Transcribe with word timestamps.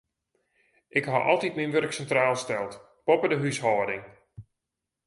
Ik 0.99 1.05
ha 1.09 1.17
altyd 1.31 1.53
myn 1.57 1.73
wurk 1.73 1.93
sintraal 1.95 2.35
steld, 2.43 2.73
boppe 3.05 3.27
de 3.31 3.37
húshâlding. 3.41 4.05